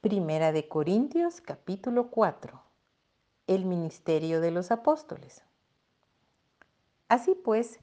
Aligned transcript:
Primera 0.00 0.52
de 0.52 0.68
Corintios 0.68 1.40
capítulo 1.40 2.08
4. 2.12 2.62
El 3.48 3.64
ministerio 3.64 4.40
de 4.40 4.52
los 4.52 4.70
apóstoles. 4.70 5.42
Así 7.08 7.34
pues, 7.34 7.80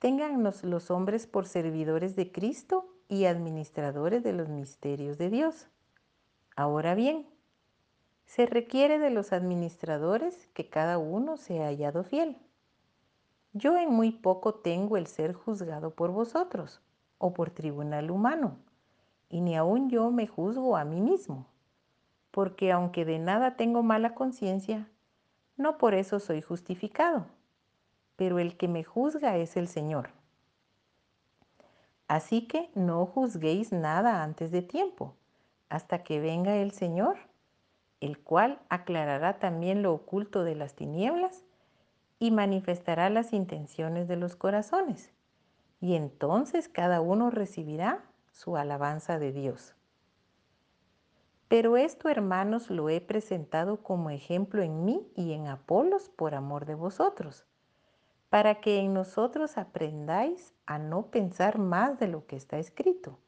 téngannos 0.00 0.64
los 0.64 0.90
hombres 0.90 1.28
por 1.28 1.46
servidores 1.46 2.16
de 2.16 2.32
Cristo 2.32 2.92
y 3.06 3.26
administradores 3.26 4.24
de 4.24 4.32
los 4.32 4.48
misterios 4.48 5.18
de 5.18 5.30
Dios. 5.30 5.68
Ahora 6.56 6.96
bien, 6.96 7.28
se 8.26 8.46
requiere 8.46 8.98
de 8.98 9.10
los 9.10 9.32
administradores 9.32 10.48
que 10.54 10.68
cada 10.68 10.98
uno 10.98 11.36
sea 11.36 11.68
hallado 11.68 12.02
fiel. 12.02 12.38
Yo 13.52 13.78
en 13.78 13.92
muy 13.92 14.10
poco 14.10 14.56
tengo 14.56 14.96
el 14.96 15.06
ser 15.06 15.32
juzgado 15.32 15.94
por 15.94 16.10
vosotros 16.10 16.80
o 17.18 17.32
por 17.32 17.50
tribunal 17.50 18.10
humano, 18.10 18.58
y 19.28 19.40
ni 19.42 19.56
aun 19.56 19.90
yo 19.90 20.10
me 20.10 20.26
juzgo 20.26 20.76
a 20.76 20.84
mí 20.84 21.00
mismo, 21.00 21.51
porque 22.32 22.72
aunque 22.72 23.04
de 23.04 23.20
nada 23.20 23.56
tengo 23.56 23.84
mala 23.84 24.14
conciencia, 24.14 24.88
no 25.56 25.78
por 25.78 25.94
eso 25.94 26.18
soy 26.18 26.42
justificado, 26.42 27.26
pero 28.16 28.40
el 28.40 28.56
que 28.56 28.66
me 28.66 28.82
juzga 28.82 29.36
es 29.36 29.56
el 29.56 29.68
Señor. 29.68 30.10
Así 32.08 32.48
que 32.48 32.70
no 32.74 33.06
juzguéis 33.06 33.70
nada 33.70 34.24
antes 34.24 34.50
de 34.50 34.62
tiempo, 34.62 35.14
hasta 35.68 36.02
que 36.02 36.20
venga 36.20 36.56
el 36.56 36.72
Señor, 36.72 37.16
el 38.00 38.18
cual 38.18 38.60
aclarará 38.68 39.38
también 39.38 39.82
lo 39.82 39.92
oculto 39.92 40.42
de 40.42 40.54
las 40.54 40.74
tinieblas 40.74 41.44
y 42.18 42.30
manifestará 42.30 43.10
las 43.10 43.32
intenciones 43.32 44.08
de 44.08 44.16
los 44.16 44.36
corazones. 44.36 45.12
Y 45.80 45.94
entonces 45.94 46.68
cada 46.68 47.00
uno 47.00 47.30
recibirá 47.30 48.04
su 48.30 48.56
alabanza 48.56 49.18
de 49.18 49.32
Dios. 49.32 49.74
Pero 51.52 51.76
esto, 51.76 52.08
hermanos, 52.08 52.70
lo 52.70 52.88
he 52.88 53.02
presentado 53.02 53.82
como 53.82 54.08
ejemplo 54.08 54.62
en 54.62 54.86
mí 54.86 55.06
y 55.14 55.34
en 55.34 55.48
Apolos 55.48 56.08
por 56.08 56.34
amor 56.34 56.64
de 56.64 56.74
vosotros, 56.74 57.44
para 58.30 58.62
que 58.62 58.78
en 58.78 58.94
nosotros 58.94 59.58
aprendáis 59.58 60.54
a 60.64 60.78
no 60.78 61.10
pensar 61.10 61.58
más 61.58 61.98
de 61.98 62.08
lo 62.08 62.26
que 62.26 62.36
está 62.36 62.58
escrito. 62.58 63.18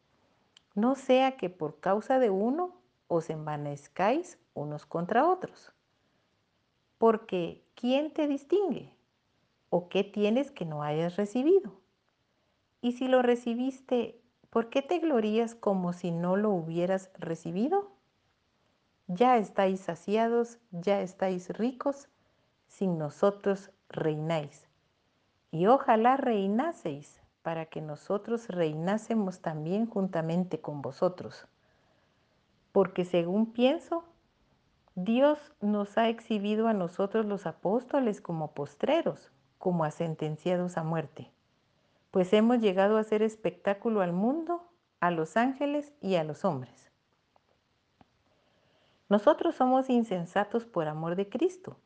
No 0.75 0.95
sea 0.95 1.37
que 1.37 1.51
por 1.51 1.81
causa 1.81 2.19
de 2.19 2.31
uno 2.31 2.81
os 3.09 3.29
envanezcáis 3.29 4.39
unos 4.55 4.87
contra 4.87 5.29
otros. 5.29 5.75
Porque 6.97 7.63
¿quién 7.75 8.11
te 8.11 8.27
distingue? 8.27 8.95
¿O 9.69 9.91
qué 9.91 10.03
tienes 10.03 10.51
que 10.51 10.65
no 10.65 10.83
hayas 10.83 11.17
recibido? 11.17 11.79
Y 12.81 12.93
si 12.93 13.07
lo 13.07 13.21
recibiste, 13.21 14.23
¿por 14.49 14.71
qué 14.71 14.81
te 14.81 14.99
glorías 14.99 15.55
como 15.55 15.93
si 15.93 16.11
no 16.11 16.37
lo 16.37 16.49
hubieras 16.53 17.11
recibido? 17.19 17.94
Ya 19.07 19.37
estáis 19.37 19.81
saciados, 19.81 20.59
ya 20.71 21.01
estáis 21.01 21.51
ricos, 21.51 22.09
sin 22.67 22.99
nosotros 22.99 23.71
reináis. 23.89 24.67
Y 25.51 25.67
ojalá 25.67 26.17
reinaseis 26.17 27.21
para 27.43 27.67
que 27.67 27.83
nosotros 27.83 28.49
reinásemos 28.49 29.41
también 29.41 29.87
juntamente 29.87 30.61
con 30.61 30.81
vosotros. 30.81 31.47
Porque 32.73 33.05
según 33.05 33.53
pienso, 33.53 34.05
Dios 34.95 35.53
nos 35.61 35.99
ha 35.99 36.09
exhibido 36.09 36.69
a 36.69 36.73
nosotros 36.73 37.27
los 37.27 37.47
apóstoles 37.47 38.21
como 38.21 38.55
postreros, 38.55 39.31
como 39.59 39.85
a 39.85 39.91
sentenciados 39.91 40.77
a 40.77 40.83
muerte, 40.83 41.31
pues 42.11 42.33
hemos 42.33 42.61
llegado 42.61 42.97
a 42.97 43.05
ser 43.05 43.23
espectáculo 43.23 44.03
al 44.03 44.13
mundo, 44.13 44.69
a 45.01 45.11
los 45.11 45.37
ángeles 45.37 45.93
y 46.01 46.15
a 46.15 46.25
los 46.25 46.45
hombres. 46.45 46.94
Nosotros 49.09 49.55
somos 49.55 49.91
insensatos 49.91 50.65
por 50.65 50.89
amor 50.89 51.15
de 51.15 51.29
Cristo, 51.29 51.77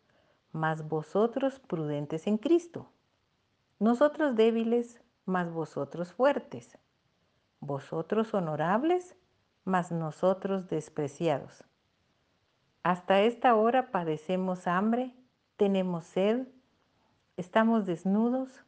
mas 0.53 0.87
vosotros 0.87 1.59
prudentes 1.59 2.27
en 2.27 2.39
Cristo. 2.39 2.89
Nosotros 3.81 4.37
débiles, 4.37 5.01
mas 5.25 5.51
vosotros 5.51 6.13
fuertes. 6.13 6.79
Vosotros 7.61 8.33
honorables, 8.35 9.17
mas 9.65 9.91
nosotros 9.91 10.69
despreciados. 10.69 11.65
Hasta 12.83 13.21
esta 13.21 13.55
hora 13.55 13.91
padecemos 13.91 14.67
hambre, 14.67 15.15
tenemos 15.57 16.05
sed, 16.05 16.47
estamos 17.37 17.85
desnudos, 17.85 18.65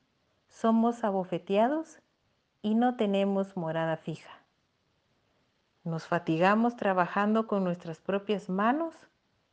somos 0.48 1.04
abofeteados 1.04 2.00
y 2.60 2.74
no 2.74 2.96
tenemos 2.96 3.56
morada 3.56 3.96
fija. 3.96 4.39
Nos 5.82 6.06
fatigamos 6.06 6.76
trabajando 6.76 7.46
con 7.46 7.64
nuestras 7.64 8.00
propias 8.00 8.50
manos, 8.50 8.94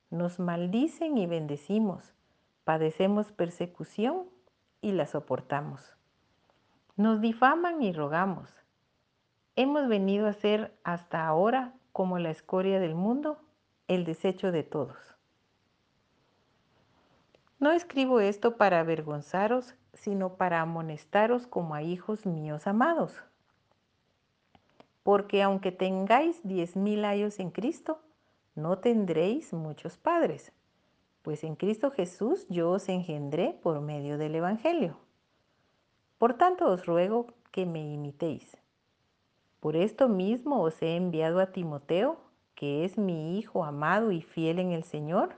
nos 0.10 0.40
maldicen 0.40 1.18
y 1.18 1.26
bendecimos, 1.26 2.14
padecemos 2.66 3.32
persecución 3.32 4.26
y 4.82 4.92
la 4.92 5.06
soportamos. 5.06 5.96
Nos 6.98 7.22
difaman 7.22 7.82
y 7.82 7.94
rogamos. 7.94 8.50
Hemos 9.56 9.88
venido 9.88 10.28
a 10.28 10.34
ser 10.34 10.78
hasta 10.84 11.26
ahora 11.26 11.74
como 11.94 12.20
la 12.20 12.30
escoria 12.30 12.80
del 12.80 12.94
mundo 12.94 13.40
el 13.88 14.04
desecho 14.04 14.52
de 14.52 14.64
todos. 14.64 15.16
No 17.60 17.72
escribo 17.72 18.20
esto 18.20 18.58
para 18.58 18.82
avergonzaros, 18.82 19.76
sino 19.94 20.36
para 20.36 20.62
amonestaros 20.62 21.48
como 21.48 21.74
a 21.74 21.82
hijos 21.82 22.26
míos 22.26 22.68
amados. 22.68 23.24
Porque 25.08 25.42
aunque 25.42 25.72
tengáis 25.72 26.42
diez 26.44 26.76
mil 26.76 27.06
años 27.06 27.40
en 27.40 27.50
Cristo, 27.50 28.02
no 28.56 28.80
tendréis 28.80 29.54
muchos 29.54 29.96
padres, 29.96 30.52
pues 31.22 31.46
en 31.46 31.56
Cristo 31.56 31.92
Jesús 31.92 32.46
yo 32.50 32.72
os 32.72 32.90
engendré 32.90 33.58
por 33.64 33.80
medio 33.80 34.18
del 34.18 34.36
Evangelio. 34.36 34.98
Por 36.18 36.34
tanto 36.34 36.70
os 36.70 36.86
ruego 36.86 37.28
que 37.54 37.66
me 37.66 37.90
imitéis. 37.90 38.58
Por 39.62 39.78
esto 39.78 40.10
mismo 40.10 40.62
os 40.62 40.82
he 40.82 40.98
enviado 40.98 41.40
a 41.40 41.54
Timoteo, 41.54 42.18
que 42.54 42.84
es 42.84 42.98
mi 42.98 43.40
Hijo 43.40 43.64
amado 43.64 44.12
y 44.12 44.22
fiel 44.22 44.60
en 44.60 44.74
el 44.74 44.84
Señor, 44.84 45.38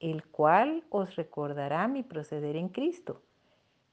el 0.00 0.22
cual 0.26 0.84
os 0.90 1.16
recordará 1.16 1.88
mi 1.88 2.02
proceder 2.02 2.56
en 2.56 2.68
Cristo, 2.68 3.22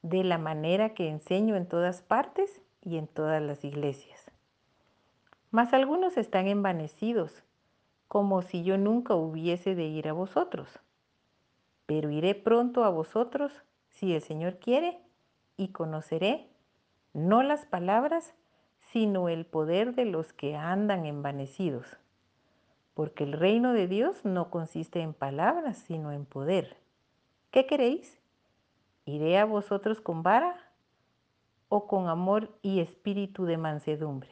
de 0.02 0.24
la 0.24 0.36
manera 0.36 0.92
que 0.92 1.08
enseño 1.08 1.56
en 1.56 1.66
todas 1.66 2.02
partes 2.02 2.60
y 2.82 2.98
en 2.98 3.06
todas 3.06 3.40
las 3.40 3.64
iglesias. 3.64 4.29
Mas 5.50 5.72
algunos 5.72 6.16
están 6.16 6.46
envanecidos, 6.46 7.42
como 8.08 8.42
si 8.42 8.62
yo 8.62 8.78
nunca 8.78 9.14
hubiese 9.14 9.74
de 9.74 9.84
ir 9.84 10.08
a 10.08 10.12
vosotros. 10.12 10.68
Pero 11.86 12.10
iré 12.10 12.34
pronto 12.34 12.84
a 12.84 12.90
vosotros, 12.90 13.52
si 13.88 14.14
el 14.14 14.22
Señor 14.22 14.58
quiere, 14.58 14.98
y 15.56 15.68
conoceré 15.68 16.48
no 17.12 17.42
las 17.42 17.66
palabras, 17.66 18.34
sino 18.92 19.28
el 19.28 19.44
poder 19.46 19.94
de 19.94 20.04
los 20.04 20.32
que 20.32 20.56
andan 20.56 21.06
envanecidos 21.06 21.98
porque 23.00 23.24
el 23.24 23.32
reino 23.32 23.72
de 23.72 23.88
Dios 23.88 24.26
no 24.26 24.50
consiste 24.50 25.00
en 25.00 25.14
palabras, 25.14 25.78
sino 25.78 26.12
en 26.12 26.26
poder. 26.26 26.76
¿Qué 27.50 27.64
queréis? 27.64 28.20
¿Iré 29.06 29.38
a 29.38 29.46
vosotros 29.46 30.02
con 30.02 30.22
vara 30.22 30.54
o 31.70 31.86
con 31.86 32.08
amor 32.08 32.50
y 32.60 32.80
espíritu 32.80 33.46
de 33.46 33.56
mansedumbre? 33.56 34.30